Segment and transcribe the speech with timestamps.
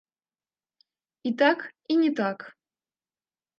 [1.29, 1.59] І так
[1.91, 2.39] і не так.